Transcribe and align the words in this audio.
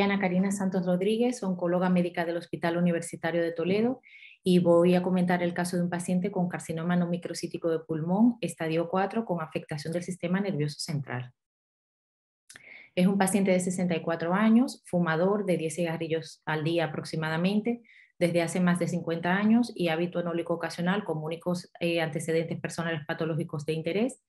Ana 0.00 0.18
Karina 0.18 0.52
Santos 0.52 0.86
Rodríguez, 0.86 1.42
oncóloga 1.42 1.88
médica 1.88 2.24
del 2.24 2.36
Hospital 2.36 2.76
Universitario 2.76 3.42
de 3.42 3.52
Toledo 3.52 4.00
y 4.42 4.58
voy 4.58 4.94
a 4.94 5.02
comentar 5.02 5.42
el 5.42 5.54
caso 5.54 5.76
de 5.76 5.82
un 5.82 5.90
paciente 5.90 6.30
con 6.30 6.48
carcinoma 6.48 6.96
no 6.96 7.06
microcítico 7.06 7.70
de 7.70 7.80
pulmón, 7.80 8.36
estadio 8.40 8.88
4, 8.88 9.24
con 9.24 9.42
afectación 9.42 9.92
del 9.92 10.02
sistema 10.02 10.40
nervioso 10.40 10.78
central. 10.78 11.32
Es 12.94 13.06
un 13.06 13.18
paciente 13.18 13.50
de 13.50 13.60
64 13.60 14.34
años, 14.34 14.82
fumador 14.86 15.44
de 15.44 15.56
10 15.56 15.74
cigarrillos 15.74 16.42
al 16.44 16.64
día 16.64 16.86
aproximadamente, 16.86 17.82
desde 18.18 18.42
hace 18.42 18.60
más 18.60 18.78
de 18.78 18.88
50 18.88 19.34
años 19.34 19.72
y 19.74 19.88
hábito 19.88 20.20
enólico 20.20 20.54
ocasional 20.54 21.04
con 21.04 21.18
únicos 21.18 21.70
eh, 21.80 22.00
antecedentes 22.00 22.60
personales 22.60 23.02
patológicos 23.06 23.64
de 23.64 23.72
interés, 23.74 24.22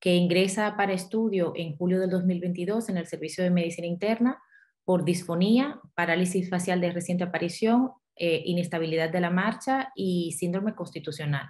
que 0.00 0.14
ingresa 0.14 0.76
para 0.76 0.92
estudio 0.92 1.52
en 1.56 1.76
julio 1.76 1.98
del 1.98 2.10
2022 2.10 2.88
en 2.88 2.98
el 2.98 3.06
Servicio 3.06 3.42
de 3.42 3.50
Medicina 3.50 3.86
Interna 3.86 4.38
por 4.86 5.04
disfonía, 5.04 5.80
parálisis 5.94 6.48
facial 6.48 6.80
de 6.80 6.92
reciente 6.92 7.24
aparición, 7.24 7.90
eh, 8.14 8.42
inestabilidad 8.46 9.10
de 9.10 9.20
la 9.20 9.30
marcha 9.30 9.92
y 9.96 10.32
síndrome 10.38 10.74
constitucional. 10.74 11.48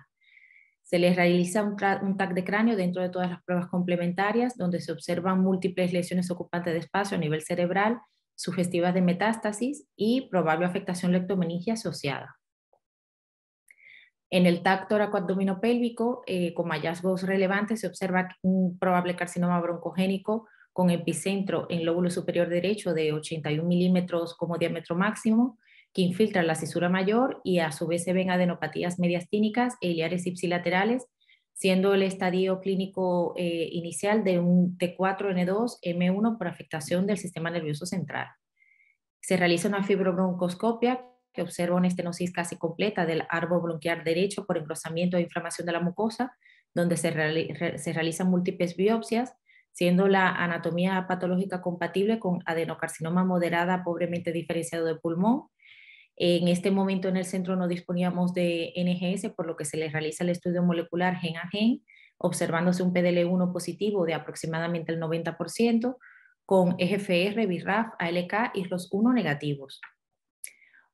Se 0.82 0.98
les 0.98 1.14
realiza 1.14 1.62
un, 1.62 1.76
un, 2.02 2.16
TAC 2.16 2.32
de 2.32 2.44
cráneo 2.44 2.76
dentro 2.76 3.02
de 3.02 3.10
todas 3.10 3.30
las 3.30 3.42
pruebas 3.44 3.68
complementarias, 3.68 4.56
donde 4.56 4.80
se 4.80 4.90
observan 4.90 5.42
múltiples 5.42 5.92
lesiones 5.92 6.30
ocupantes 6.30 6.72
de 6.72 6.78
espacio 6.78 7.16
a 7.16 7.20
nivel 7.20 7.42
cerebral, 7.42 8.00
sugestivas 8.34 8.94
de 8.94 9.02
metástasis 9.02 9.86
y 9.96 10.28
probable 10.30 10.64
afectación 10.64 11.12
leptomeningia 11.12 11.74
asociada. 11.74 12.36
En 14.30 14.46
el 14.46 14.62
TAC 14.62 14.88
toracoabdominopélvico, 14.88 16.22
eh, 16.26 16.54
con 16.54 16.70
hallazgos 16.70 17.22
relevantes, 17.22 17.80
se 17.80 17.86
observa 17.86 18.28
un 18.42 18.78
probable 18.78 19.14
carcinoma 19.14 19.60
broncogénico 19.60 20.48
con 20.76 20.90
epicentro 20.90 21.66
en 21.70 21.86
lóbulo 21.86 22.10
superior 22.10 22.50
derecho 22.50 22.92
de 22.92 23.14
81 23.14 23.66
milímetros 23.66 24.34
como 24.34 24.58
diámetro 24.58 24.94
máximo, 24.94 25.58
que 25.94 26.02
infiltra 26.02 26.42
la 26.42 26.54
cisura 26.54 26.90
mayor 26.90 27.40
y 27.44 27.60
a 27.60 27.72
su 27.72 27.86
vez 27.86 28.04
se 28.04 28.12
ven 28.12 28.30
adenopatías 28.30 28.98
mediastínicas 28.98 29.76
e 29.80 29.88
iliares 29.88 30.26
ipsilaterales, 30.26 31.06
siendo 31.54 31.94
el 31.94 32.02
estadio 32.02 32.60
clínico 32.60 33.32
eh, 33.38 33.70
inicial 33.72 34.22
de 34.22 34.38
un 34.38 34.76
T4N2M1 34.76 36.36
por 36.36 36.46
afectación 36.46 37.06
del 37.06 37.16
sistema 37.16 37.48
nervioso 37.48 37.86
central. 37.86 38.26
Se 39.22 39.38
realiza 39.38 39.68
una 39.68 39.82
fibrobroncoscopia 39.82 41.06
que 41.32 41.40
observa 41.40 41.76
una 41.76 41.88
estenosis 41.88 42.34
casi 42.34 42.58
completa 42.58 43.06
del 43.06 43.22
árbol 43.30 43.62
bronquial 43.62 44.04
derecho 44.04 44.44
por 44.44 44.58
engrosamiento 44.58 45.16
e 45.16 45.22
inflamación 45.22 45.64
de 45.64 45.72
la 45.72 45.80
mucosa, 45.80 46.36
donde 46.74 46.98
se, 46.98 47.78
se 47.78 47.92
realizan 47.94 48.28
múltiples 48.28 48.76
biopsias, 48.76 49.32
siendo 49.76 50.08
la 50.08 50.30
anatomía 50.30 51.06
patológica 51.06 51.60
compatible 51.60 52.18
con 52.18 52.40
adenocarcinoma 52.46 53.24
moderada 53.24 53.84
pobremente 53.84 54.32
diferenciado 54.32 54.86
de 54.86 54.94
pulmón 54.94 55.48
en 56.16 56.48
este 56.48 56.70
momento 56.70 57.08
en 57.08 57.18
el 57.18 57.26
centro 57.26 57.56
no 57.56 57.68
disponíamos 57.68 58.32
de 58.32 58.72
NGS, 58.74 59.34
por 59.34 59.46
lo 59.46 59.54
que 59.54 59.66
se 59.66 59.76
le 59.76 59.90
realiza 59.90 60.24
el 60.24 60.30
estudio 60.30 60.62
molecular 60.62 61.16
gen 61.16 61.36
a 61.36 61.48
gen, 61.50 61.82
observándose 62.16 62.82
un 62.82 62.94
PDL1 62.94 63.52
positivo 63.52 64.06
de 64.06 64.14
aproximadamente 64.14 64.92
el 64.92 65.00
90%, 65.00 65.96
con 66.46 66.74
EGFR, 66.78 67.46
BRAF, 67.46 67.88
ALK 67.98 68.52
y 68.54 68.64
los 68.64 68.88
1 68.92 69.12
negativos. 69.12 69.80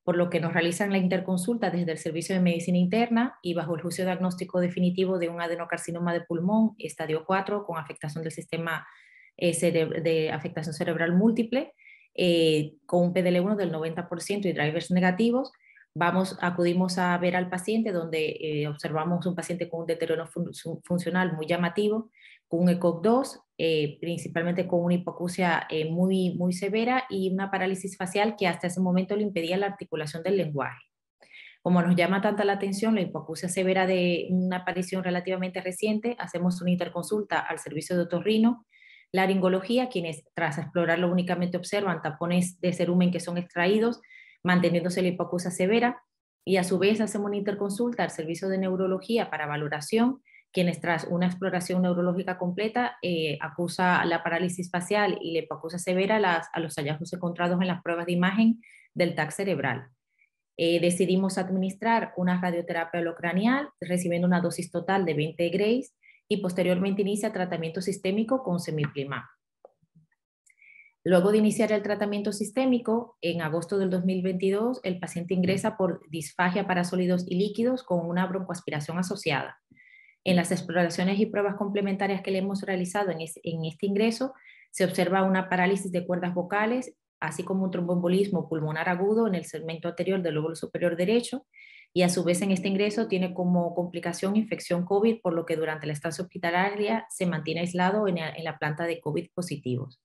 Por 0.05 0.17
lo 0.17 0.31
que 0.31 0.41
nos 0.41 0.53
realizan 0.53 0.91
la 0.91 0.98
interconsulta 0.98 1.70
desde 1.70 1.92
el 1.92 1.98
Servicio 1.98 2.34
de 2.34 2.41
Medicina 2.41 2.78
Interna 2.78 3.39
y 3.42 3.55
bajo 3.55 3.75
el 3.77 3.83
juicio 3.83 4.05
diagnóstico 4.05 4.61
definitivo 4.61 5.19
de 5.19 5.28
un 5.28 5.41
adenocarcinoma 5.41 6.12
de 6.12 6.22
pulmón, 6.22 6.75
estadio 6.78 7.25
4, 7.25 7.64
con 7.64 7.78
afectación 7.78 8.25
del 8.25 8.33
sistema 8.33 8.86
eh, 9.36 10.01
de 10.02 10.30
afectación 10.33 10.74
cerebral 10.74 11.14
múltiple, 11.14 11.73
eh, 12.14 12.74
con 12.85 13.02
un 13.05 13.14
PDL1 13.14 13.57
del 13.57 13.73
90% 13.73 14.46
y 14.46 14.52
drivers 14.52 14.90
negativos, 14.90 15.52
vamos, 15.95 16.36
acudimos 16.41 16.98
a 16.98 17.17
ver 17.19 17.36
al 17.36 17.48
paciente 17.48 17.92
donde 17.92 18.36
eh, 18.41 18.69
observamos 18.69 19.27
un 19.27 19.35
paciente 19.35 19.69
con 19.69 19.80
un 19.80 19.86
deterioro 19.86 20.29
funcional 20.85 21.35
muy 21.35 21.47
llamativo, 21.47 22.11
con 22.48 22.61
un 22.61 22.69
ECOG2, 22.69 23.41
eh, 23.58 23.98
principalmente 24.01 24.67
con 24.67 24.85
una 24.85 24.95
hipoacusia 24.95 25.67
muy, 25.91 26.35
muy 26.36 26.52
severa 26.52 27.05
y 27.08 27.33
una 27.33 27.51
parálisis 27.51 27.97
facial 27.97 28.36
que 28.36 28.47
hasta 28.47 28.67
ese 28.67 28.81
momento 28.81 29.17
le 29.17 29.23
impedía 29.23 29.57
la 29.57 29.67
articulación 29.67 30.23
del 30.23 30.36
lenguaje. 30.36 30.81
Como 31.63 31.81
nos 31.81 31.95
llama 31.95 32.20
tanta 32.20 32.45
la 32.45 32.55
atención 32.55 32.97
la 32.97 33.02
hipoacusia 33.02 33.48
severa 33.48 33.86
de 33.86 34.27
una 34.31 34.58
aparición 34.58 35.05
relativamente 35.05 35.61
reciente, 35.61 36.17
hacemos 36.19 36.61
una 36.61 36.73
interconsulta 36.73 37.39
al 37.39 37.61
servicio 37.61 37.97
de 37.97 38.02
otorrino 38.02 38.67
laringología, 39.13 39.89
quienes 39.89 40.25
tras 40.35 40.58
explorarlo 40.58 41.13
únicamente 41.13 41.58
observan 41.58 42.02
tapones 42.02 42.58
de 42.61 42.73
cerumen 42.73 43.13
que 43.13 43.20
son 43.20 43.39
extraídos, 43.39 44.01
manteniéndose 44.42 45.03
la 45.03 45.08
hipoacusia 45.08 45.51
severa, 45.51 46.03
y 46.45 46.57
a 46.57 46.64
su 46.64 46.79
vez 46.79 47.01
hacemos 47.01 47.29
una 47.29 47.36
interconsulta 47.36 48.03
al 48.03 48.11
servicio 48.11 48.48
de 48.48 48.58
neurología 48.58 49.30
para 49.30 49.47
valoración, 49.47 50.23
quienes 50.53 50.80
tras 50.80 51.05
una 51.05 51.27
exploración 51.27 51.83
neurológica 51.83 52.36
completa 52.36 52.98
eh, 53.01 53.39
acusa 53.41 54.05
la 54.05 54.23
parálisis 54.23 54.70
facial 54.70 55.19
y 55.20 55.33
la 55.33 55.41
hipoacusia 55.41 55.79
severa 55.79 56.17
a 56.52 56.61
los 56.61 56.75
hallazgos 56.75 57.13
encontrados 57.13 57.61
en 57.61 57.69
las 57.69 57.83
pruebas 57.83 58.07
de 58.07 58.13
imagen 58.13 58.61
del 58.92 59.14
TAC 59.14 59.31
cerebral. 59.31 59.89
Eh, 60.58 60.81
decidimos 60.81 61.39
administrar 61.39 62.13
una 62.17 62.39
radioterapia 62.41 63.01
holocranial 63.01 63.70
recibiendo 63.81 64.29
una 64.29 64.42
dosis 64.42 64.70
total 64.70 65.07
de 65.07 65.14
20 65.14 65.48
grays 65.48 65.95
y 66.29 66.39
posteriormente 66.39 67.02
inicia 67.02 67.33
tratamiento 67.33 67.81
sistémico 67.81 68.42
con 68.42 68.61
semiplimab. 68.61 69.25
Luego 71.05 71.33
de 71.33 71.39
iniciar 71.39 71.73
el 71.73 71.83
tratamiento 71.83 72.33
sistémico, 72.33 73.17
en 73.23 73.42
agosto 73.42 73.79
del 73.79 73.90
2022, 73.90 74.80
el 74.85 75.01
paciente 75.01 75.35
ingresa 75.35 75.77
por 75.77 76.08
disfagia 76.11 76.67
para 76.67 76.85
sólidos 76.85 77.24
y 77.27 77.36
líquidos 77.36 77.83
con 77.83 78.07
una 78.07 78.27
broncoaspiración 78.27 78.98
asociada. 78.98 79.58
En 80.23 80.36
las 80.36 80.52
exploraciones 80.52 81.18
y 81.18 81.27
pruebas 81.27 81.57
complementarias 81.57 82.23
que 82.23 82.30
le 82.30 82.39
hemos 82.39 82.63
realizado 82.63 83.11
en, 83.11 83.20
este 83.20 83.86
ingreso, 83.86 84.33
se 84.70 84.85
observa 84.85 85.24
una 85.24 85.48
parálisis 85.48 85.90
de 85.90 86.07
cuerdas 86.07 86.35
vocales, 86.35 86.95
así 87.19 87.42
como 87.42 87.64
un 87.64 87.73
tromboembolismo 87.73 88.48
pulmonar 88.48 88.89
agudo 88.89 89.27
en 89.27 89.34
el 89.34 89.45
segmento 89.45 89.89
anterior 89.89 90.23
del 90.23 90.34
lóbulo 90.34 90.55
superior 90.55 90.96
derecho 90.96 91.46
y 91.92 92.02
a 92.02 92.08
su 92.08 92.24
vez 92.24 92.40
en 92.42 92.52
este 92.52 92.69
ingreso 92.69 93.07
tiene 93.07 93.34
como 93.34 93.74
complicación 93.74 94.36
infección 94.36 94.84
COVID, 94.84 95.20
por 95.20 95.34
lo 95.34 95.45
que 95.45 95.57
durante 95.57 95.86
la 95.86 95.92
estancia 95.92 96.24
hospitalaria 96.24 97.07
se 97.11 97.27
mantiene 97.27 97.61
aislado 97.61 98.08
en, 98.08 98.17
la 98.17 98.58
planta 98.58 98.84
de 98.84 99.01
COVID 99.01 99.29
positivos. 99.34 100.01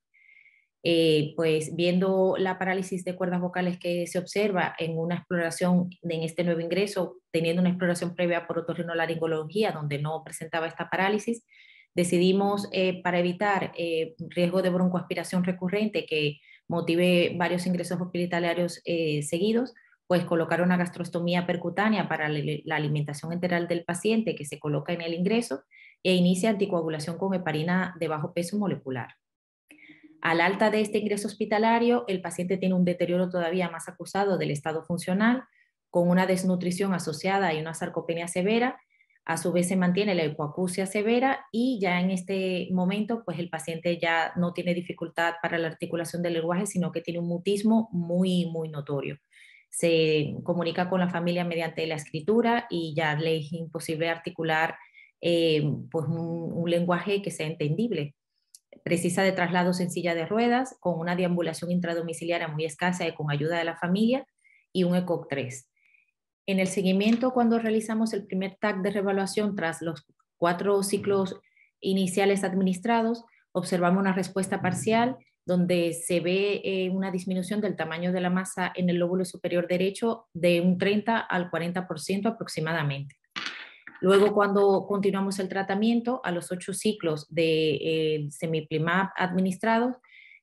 Eh, 0.84 1.34
pues 1.36 1.76
viendo 1.76 2.36
la 2.38 2.60
parálisis 2.60 3.04
de 3.04 3.16
cuerdas 3.16 3.42
vocales 3.42 3.80
que 3.80 4.06
se 4.06 4.20
observa 4.20 4.76
en 4.78 4.98
una 4.98 5.16
exploración 5.16 5.90
en 6.04 6.24
este 6.24 6.44
nuevo 6.44 6.62
ingreso, 6.62 7.18
teniendo 7.32 7.62
una 7.62 7.70
exploración 7.70 8.16
previa 8.16 8.46
por 8.48 8.60
otorrinolaringología 8.60 9.72
donde 9.72 10.00
no 10.00 10.24
presentaba 10.24 10.68
esta 10.68 10.90
parálisis, 10.90 11.44
decidimos 11.96 12.70
eh, 12.72 13.02
para 13.02 13.20
evitar 13.20 13.74
eh, 13.76 14.16
riesgo 14.30 14.62
de 14.62 14.70
broncoaspiración 14.70 15.44
recurrente 15.44 16.06
que 16.06 16.40
motive 16.68 17.34
varios 17.36 17.66
ingresos 17.66 18.00
hospitalarios 18.00 18.82
seguidos, 19.22 19.74
pues 20.06 20.26
colocar 20.26 20.62
una 20.62 20.78
gastrostomía 20.78 21.48
percutánea 21.48 22.08
para 22.08 22.30
la 22.30 22.76
alimentación 22.76 23.32
enteral 23.32 23.68
del 23.68 23.86
paciente 23.86 24.36
que 24.36 24.46
se 24.46 24.60
coloca 24.60 24.94
en 24.94 25.02
el 25.02 25.14
ingreso 25.14 25.64
e 26.04 26.14
inicia 26.16 26.50
anticoagulación 26.50 27.18
con 27.18 27.34
heparina 27.34 27.96
de 28.00 28.08
bajo 28.10 28.34
peso 28.34 28.58
molecular. 28.58 29.16
Al 30.22 30.42
alta 30.42 30.70
de 30.70 30.82
este 30.82 30.98
ingreso 30.98 31.28
hospitalario, 31.28 32.06
el 32.08 32.22
paciente 32.22 32.58
tiene 32.58 32.76
un 32.76 32.86
deterioro 32.86 33.30
todavía 33.30 33.70
más 33.70 33.88
acusado 33.88 34.38
del 34.38 34.52
estado 34.52 34.84
funcional, 34.84 35.44
con 35.90 36.10
una 36.10 36.26
desnutrición 36.26 36.94
asociada 36.94 37.54
y 37.54 37.60
una 37.62 37.74
sarcopenia 37.74 38.28
severa. 38.28 38.80
A 39.26 39.38
su 39.38 39.52
vez 39.52 39.68
se 39.68 39.76
mantiene 39.76 40.16
la 40.16 40.26
hipoacusia 40.26 40.86
severa 40.86 41.46
y 41.52 41.80
ya 41.82 42.00
en 42.00 42.12
este 42.12 42.70
momento, 42.72 43.24
pues 43.26 43.40
el 43.40 43.50
paciente 43.50 44.00
ya 44.00 44.32
no 44.36 44.54
tiene 44.54 44.74
dificultad 44.74 45.36
para 45.42 45.58
la 45.58 45.68
articulación 45.68 46.22
del 46.22 46.34
lenguaje, 46.34 46.66
sino 46.66 46.92
que 46.92 47.02
tiene 47.02 47.20
un 47.20 47.28
mutismo 47.28 47.90
muy, 47.92 48.46
muy 48.46 48.70
notorio 48.70 49.18
se 49.70 50.36
comunica 50.44 50.90
con 50.90 51.00
la 51.00 51.10
familia 51.10 51.44
mediante 51.44 51.86
la 51.88 51.96
escritura 51.96 52.66
y 52.70 52.94
ya 52.96 53.16
le 53.16 53.38
es 53.38 53.54
imposible 53.54 54.10
articular 54.10 54.76
eh, 55.22 55.64
pues 55.92 56.06
un, 56.08 56.70
lenguaje 56.70 57.22
que 57.22 57.32
sea 57.32 57.48
entendible. 57.48 58.16
Precisa 58.88 59.22
de 59.22 59.34
traslados 59.34 59.82
en 59.82 59.92
silla 59.92 60.16
de 60.16 60.26
ruedas 60.26 60.78
con 60.80 60.98
una 60.98 61.18
deambulación 61.18 61.72
intradomiciliaria 61.72 62.48
muy 62.48 62.64
escasa 62.64 63.06
y 63.06 63.14
con 63.14 63.30
ayuda 63.30 63.58
de 63.58 63.66
la 63.66 63.76
familia 63.76 64.26
y 64.72 64.86
un 64.86 64.96
ECOC 64.96 65.28
3. 65.28 65.70
En 66.46 66.62
el 66.62 66.68
seguimiento, 66.68 67.32
cuando 67.32 67.60
realizamos 67.60 68.14
el 68.14 68.26
primer 68.26 68.56
TAC 68.56 68.78
de 68.78 68.92
revaluación 68.92 69.58
tras 69.58 69.82
los 69.82 70.06
cuatro 70.38 70.82
ciclos 70.84 71.36
iniciales 71.82 72.46
administrados, 72.46 73.26
observamos 73.52 74.00
una 74.00 74.14
respuesta 74.14 74.62
parcial 74.62 75.18
donde 75.46 75.92
se 75.92 76.22
ve 76.22 76.62
eh, 76.64 76.90
una 76.90 77.12
disminución 77.12 77.60
del 77.60 77.76
tamaño 77.76 78.14
de 78.14 78.22
la 78.22 78.30
masa 78.30 78.72
en 78.74 78.90
el 78.90 79.00
lóbulo 79.00 79.26
superior 79.26 79.68
derecho 79.68 80.28
de 80.32 80.62
un 80.62 80.78
30 80.78 81.20
al 81.20 81.52
40% 81.52 82.26
aproximadamente. 82.26 83.18
Luego, 84.02 84.34
cuando 84.34 84.86
continuamos 84.88 85.40
el 85.40 85.50
tratamiento, 85.50 86.22
a 86.24 86.32
los 86.32 86.52
ocho 86.52 86.74
ciclos 86.74 87.28
de 87.30 87.76
eh, 87.76 88.28
semiplimab 88.30 89.10
administrados, 89.18 89.96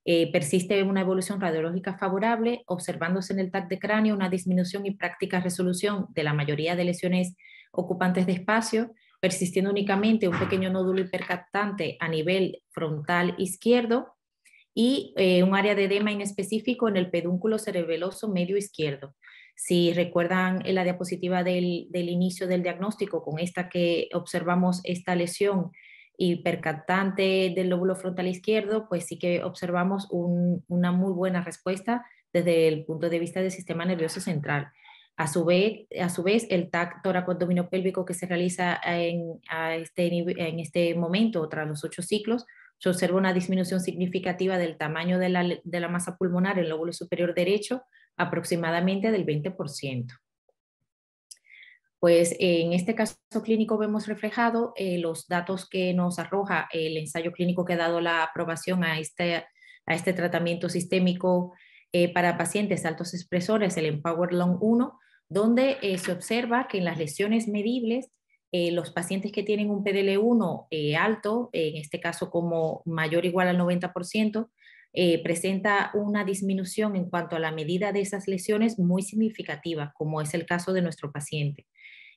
Eh, 0.07 0.31
persiste 0.31 0.83
una 0.83 1.01
evolución 1.01 1.41
radiológica 1.41 1.97
favorable, 1.97 2.63
observándose 2.67 3.33
en 3.33 3.39
el 3.39 3.51
TAC 3.51 3.69
de 3.69 3.79
cráneo 3.79 4.15
una 4.15 4.29
disminución 4.29 4.85
y 4.85 4.91
práctica 4.91 5.41
resolución 5.41 6.09
de 6.15 6.23
la 6.23 6.35
mayoría 6.35 6.77
de 6.77 6.85
lesiones 6.85 7.35
ocupantes 7.73 8.27
de 8.27 8.33
espacio, 8.33 8.91
persistiendo 9.19 9.71
únicamente 9.71 10.29
un 10.29 10.39
pequeño 10.39 10.69
nódulo 10.69 11.01
hipercaptante 11.01 11.97
a 12.01 12.09
nivel 12.09 12.61
frontal 12.69 13.35
izquierdo 13.39 14.13
y 14.75 15.15
eh, 15.17 15.43
un 15.43 15.55
área 15.55 15.75
de 15.75 15.85
edema 15.85 16.13
inespecífico 16.13 16.87
en 16.87 16.97
el 16.99 17.09
pedúnculo 17.09 17.59
cerebeloso 17.59 18.29
medio 18.29 18.59
izquierdo. 18.59 19.15
Si 19.55 19.93
recuerdan 19.93 20.63
en 20.67 20.75
la 20.75 20.85
diapositiva 20.85 21.45
del, 21.45 21.89
inicio 21.93 22.47
del 22.47 22.63
diagnóstico, 22.63 23.23
con 23.23 23.39
esta 23.39 23.69
que 23.69 24.09
observamos 24.13 24.81
esta 24.85 25.15
lesión 25.15 25.71
hipercaptante 26.17 27.53
del 27.55 27.71
lóbulo 27.71 27.97
frontal 27.97 28.29
izquierdo, 28.29 28.89
pues 28.89 29.07
sí 29.07 29.19
que 29.19 29.43
observamos 29.43 30.09
una 30.11 30.93
muy 30.93 31.13
buena 31.13 31.43
respuesta 31.43 32.05
desde 32.33 32.69
el 32.69 32.85
punto 32.85 33.09
de 33.09 33.19
vista 33.19 33.41
del 33.41 33.51
sistema 33.51 33.85
nervioso 33.85 34.21
central. 34.21 34.73
A 35.17 35.29
su 35.29 35.45
vez, 35.45 35.87
a 36.01 36.09
su 36.09 36.25
vez 36.25 36.47
el 36.51 36.71
TAC 36.71 37.01
pélvico 37.71 38.05
que 38.05 38.15
se 38.15 38.27
realiza 38.27 38.81
en, 38.85 39.41
este, 39.79 40.07
en 40.09 40.59
este 40.59 40.95
momento, 40.97 41.49
tras 41.49 41.69
los 41.69 41.85
ocho 41.85 42.03
ciclos, 42.03 42.45
se 42.79 42.89
observa 42.89 43.19
una 43.19 43.33
disminución 43.33 43.81
significativa 43.81 44.59
del 44.59 44.77
tamaño 44.77 45.19
de 45.19 45.29
la, 45.29 45.45
de 45.63 45.81
la 45.81 45.89
masa 45.89 46.17
pulmonar 46.17 46.59
en 46.59 46.65
el 46.65 46.71
lóbulo 46.71 46.93
superior 46.93 47.33
derecho, 47.33 47.85
aproximadamente 48.17 49.11
del 49.11 49.27
20%. 49.27 50.19
Pues 52.05 52.37
en 52.39 52.75
este 52.75 52.95
caso 52.95 53.17
clínico 53.43 53.79
vemos 53.79 54.07
reflejado 54.07 54.75
eh, 54.77 54.99
los 54.99 55.27
datos 55.27 55.67
que 55.67 55.95
nos 55.95 56.19
arroja 56.19 56.69
el 56.71 56.99
ensayo 56.99 57.33
clínico 57.33 57.65
que 57.65 57.73
ha 57.73 57.79
dado 57.79 58.03
la 58.03 58.23
aprobación 58.23 58.85
a 58.85 58.99
este, 58.99 59.37
a 59.37 59.95
este 59.95 60.13
tratamiento 60.13 60.69
sistémico 60.69 61.55
eh, 61.93 62.13
para 62.13 62.37
pacientes 62.37 62.85
altos 62.85 63.15
expresores, 63.15 63.79
el 63.79 63.87
Empower 63.87 64.35
Lung 64.35 64.59
1, 64.61 64.99
donde 65.31 65.79
eh, 65.81 65.97
se 65.97 66.13
observa 66.13 66.69
que 66.69 66.77
en 66.77 66.85
las 66.85 66.99
lesiones 66.99 67.49
medibles, 67.49 68.11
los 68.53 68.93
pacientes 68.93 69.33
que 69.33 69.43
tienen 69.43 69.69
un 69.69 69.83
PDL1 69.83 70.69
alto, 70.97 71.49
en 71.53 71.77
este 71.77 71.99
caso 71.99 72.31
como 72.31 72.83
mayor 72.85 73.25
o 73.25 73.27
igual 73.27 73.49
al 73.49 73.59
90%, 73.59 74.49
presenta 75.25 75.91
una 75.95 76.25
disminución 76.25 76.95
en 76.95 77.11
cuanto 77.11 77.35
a 77.35 77.41
la 77.41 77.51
medida 77.51 77.91
de 77.91 78.01
esas 78.01 78.29
lesiones 78.29 78.79
muy 78.79 79.03
significativa, 79.03 79.93
como 79.97 80.21
es 80.21 80.35
el 80.35 80.47
caso 80.47 80.73
de 80.73 80.83
nuestro 80.83 81.11
paciente 81.11 81.67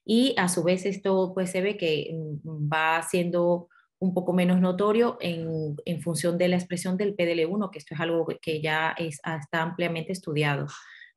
y 0.08 0.34
a 0.38 0.48
su 0.48 0.64
vez 0.64 0.86
esto 0.86 1.34
pues 1.36 1.52
se 1.52 1.62
ve 1.62 1.78
que 1.78 2.10
mm, 2.14 2.72
va 2.74 3.04
siendo 3.04 3.68
un 4.00 4.14
poco 4.14 4.32
menos 4.32 4.62
notorio 4.62 5.18
en, 5.20 5.76
función 6.02 6.38
de 6.38 6.48
la 6.48 6.56
expresión 6.56 6.98
del 6.98 7.16
PDL1, 7.16 7.72
que 7.72 7.80
esto 7.80 7.94
es 7.94 8.00
algo 8.00 8.26
que 8.42 8.62
ya 8.62 8.92
ah, 9.24 9.40
está 9.42 9.62
ampliamente 9.62 10.14
estudiado. 10.14 10.68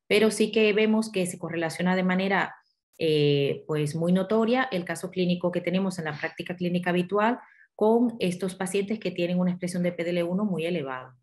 Pero 0.07 0.29
sí 0.31 0.51
que 0.51 0.73
vemos 0.73 1.11
que 1.11 1.25
se 1.25 1.37
correlaciona 1.37 1.95
de 1.95 2.03
manera 2.03 2.55
eh, 2.97 3.63
pues 3.67 3.95
muy 3.95 4.11
notoria 4.11 4.67
el 4.71 4.83
caso 4.83 5.09
clínico 5.09 5.51
que 5.51 5.61
tenemos 5.61 5.99
en 5.99 6.05
la 6.05 6.19
práctica 6.19 6.55
clínica 6.55 6.89
habitual 6.89 7.39
con 7.75 8.15
estos 8.19 8.55
pacientes 8.55 8.99
que 8.99 9.11
tienen 9.11 9.39
una 9.39 9.51
expresión 9.51 9.83
de 9.83 9.95
PDL1 9.95 10.43
muy 10.43 10.65
elevada. 10.65 11.15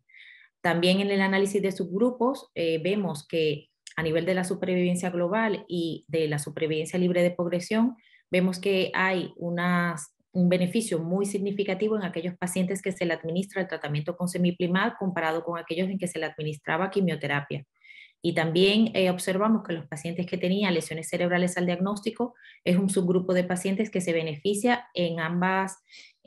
También 0.61 0.99
en 0.99 1.11
el 1.11 1.21
análisis 1.21 1.61
de 1.61 1.71
subgrupos 1.71 2.49
eh, 2.55 2.79
vemos 2.83 3.25
que 3.27 3.69
a 3.95 4.03
nivel 4.03 4.25
de 4.25 4.33
la 4.33 4.43
supervivencia 4.43 5.09
global 5.09 5.65
y 5.67 6.05
de 6.07 6.27
la 6.27 6.39
supervivencia 6.39 6.97
libre 6.97 7.21
de 7.21 7.31
progresión, 7.31 7.97
vemos 8.31 8.59
que 8.59 8.91
hay 8.93 9.33
un 9.37 10.49
beneficio 10.49 10.99
muy 10.99 11.25
significativo 11.25 11.97
en 11.97 12.03
aquellos 12.03 12.37
pacientes 12.37 12.81
que 12.81 12.93
se 12.93 13.05
le 13.05 13.13
administra 13.13 13.61
el 13.61 13.67
tratamiento 13.67 14.15
con 14.15 14.29
semiplimab 14.29 14.97
comparado 14.97 15.43
con 15.43 15.59
aquellos 15.59 15.89
en 15.89 15.97
que 15.97 16.07
se 16.07 16.19
le 16.19 16.25
administraba 16.25 16.89
quimioterapia. 16.89 17.65
Y 18.21 18.33
también 18.33 18.91
eh, 18.95 19.09
observamos 19.09 19.63
que 19.65 19.73
los 19.73 19.87
pacientes 19.87 20.25
que 20.25 20.37
tenían 20.37 20.73
lesiones 20.73 21.07
cerebrales 21.07 21.57
al 21.57 21.65
diagnóstico 21.65 22.35
es 22.65 22.77
un 22.77 22.89
subgrupo 22.89 23.33
de 23.33 23.45
pacientes 23.45 23.89
que 23.89 24.01
se 24.01 24.11
beneficia 24.11 24.87
en 24.93 25.21
ambas, 25.21 25.77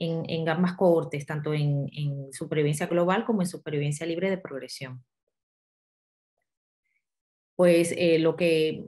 en, 0.02 0.48
ambas 0.48 0.74
cohortes, 0.74 1.26
tanto 1.26 1.54
en 1.54 2.32
supervivencia 2.32 2.86
global 2.86 3.24
como 3.24 3.42
en 3.42 3.48
supervivencia 3.48 4.06
libre 4.06 4.30
de 4.30 4.38
progresión 4.38 5.04
pues 7.62 7.94
eh, 7.96 8.18
lo 8.18 8.34
que 8.34 8.86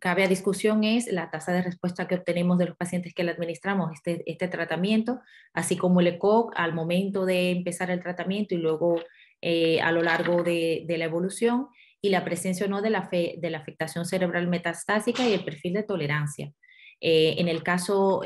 cabe 0.00 0.24
a 0.24 0.28
discusión 0.28 0.82
es 0.84 1.06
la 1.12 1.30
tasa 1.30 1.52
de 1.52 1.62
respuesta 1.62 2.08
que 2.08 2.16
obtenemos 2.16 2.58
de 2.58 2.66
los 2.66 2.76
pacientes 2.76 3.14
que 3.14 3.22
le 3.22 3.32
administramos 3.32 3.92
este, 3.92 4.22
este 4.26 4.48
tratamiento, 4.48 5.20
así 5.52 5.76
como 5.76 6.00
el 6.00 6.08
ECOG 6.08 6.52
al 6.56 6.74
momento 6.74 7.26
de 7.26 7.50
empezar 7.50 7.92
el 7.92 8.02
tratamiento 8.02 8.54
y 8.54 8.58
luego 8.58 9.00
eh, 9.40 9.80
a 9.82 9.92
lo 9.92 10.02
largo 10.02 10.42
de, 10.42 10.84
la 10.88 11.04
evolución, 11.04 11.68
y 12.00 12.10
la 12.10 12.24
presencia 12.24 12.66
o 12.66 12.68
no 12.68 12.82
de 12.82 12.90
la, 12.90 13.08
de 13.10 13.50
la 13.50 13.58
afectación 13.58 14.04
cerebral 14.04 14.48
metastásica 14.48 15.28
y 15.28 15.34
el 15.34 15.44
perfil 15.44 15.74
de 15.74 15.82
tolerancia. 15.82 16.52
Eh, 17.00 17.36
en 17.38 17.48
el 17.48 17.62
caso 17.62 18.22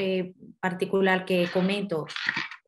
particular 0.60 1.24
que 1.24 1.48
comento, 1.52 2.06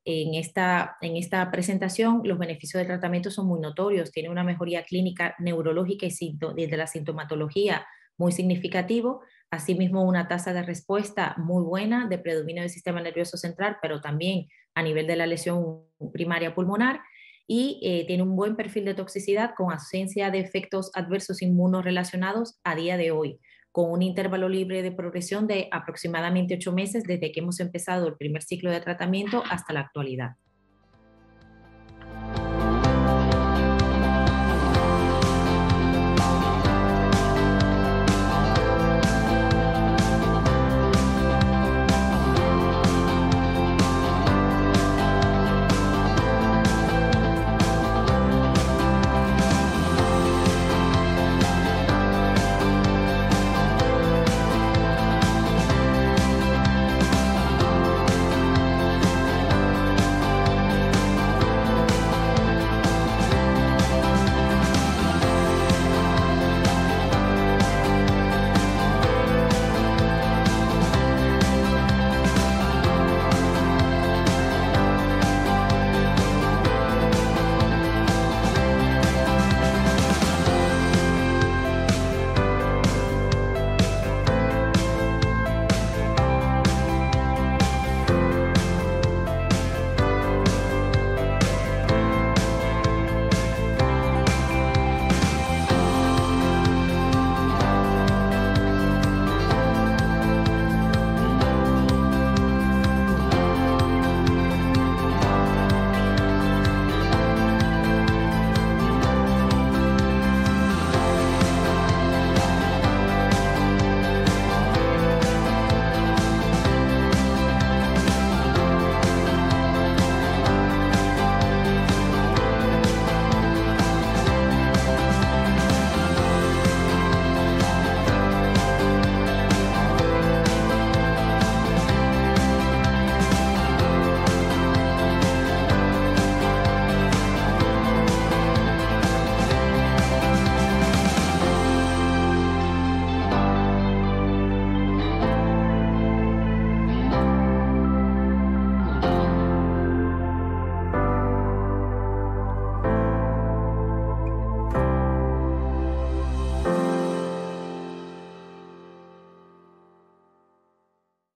en 0.04 0.34
esta, 0.34 0.98
en 1.00 1.16
esta 1.16 1.50
presentación 1.50 2.20
los 2.24 2.38
beneficios 2.38 2.78
del 2.78 2.88
tratamiento 2.88 3.30
son 3.30 3.46
muy 3.46 3.60
notorios. 3.60 4.12
Tiene 4.12 4.28
una 4.28 4.44
mejoría 4.44 4.84
clínica 4.84 5.34
neurológica 5.38 6.06
y 6.06 6.66
de 6.66 6.76
la 6.76 6.86
sintomatología 6.86 7.86
muy 8.18 8.32
significativo, 8.32 9.22
asimismo 9.50 10.04
una 10.04 10.28
tasa 10.28 10.52
de 10.52 10.62
respuesta 10.62 11.34
muy 11.38 11.64
buena 11.64 12.06
de 12.06 12.18
predominio 12.18 12.62
del 12.62 12.70
sistema 12.70 13.00
nervioso 13.00 13.36
central, 13.36 13.78
pero 13.80 14.00
también 14.00 14.46
a 14.74 14.82
nivel 14.82 15.06
de 15.06 15.16
la 15.16 15.26
lesión 15.26 15.84
primaria 16.12 16.54
pulmonar 16.54 17.00
y 17.46 17.80
eh, 17.82 18.04
tiene 18.06 18.22
un 18.22 18.36
buen 18.36 18.56
perfil 18.56 18.84
de 18.84 18.94
toxicidad 18.94 19.54
con 19.56 19.72
ausencia 19.72 20.30
de 20.30 20.40
efectos 20.40 20.90
adversos 20.94 21.42
inmunorelacionados 21.42 22.58
a 22.64 22.74
día 22.74 22.96
de 22.96 23.10
hoy 23.10 23.40
con 23.74 23.90
un 23.90 24.02
intervalo 24.02 24.48
libre 24.48 24.82
de 24.82 24.92
progresión 24.92 25.48
de 25.48 25.66
aproximadamente 25.72 26.54
ocho 26.54 26.70
meses 26.70 27.02
desde 27.02 27.32
que 27.32 27.40
hemos 27.40 27.58
empezado 27.58 28.06
el 28.06 28.14
primer 28.14 28.44
ciclo 28.44 28.70
de 28.70 28.80
tratamiento 28.80 29.42
hasta 29.50 29.72
la 29.72 29.80
actualidad. 29.80 30.36